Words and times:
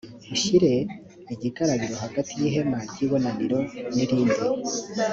ushyire 0.35 0.73
igikarabiro 1.33 1.95
hagati 2.03 2.31
y’ihema 2.39 2.79
ry’ibonaniro 2.91 3.59
n’irindi 3.95 4.41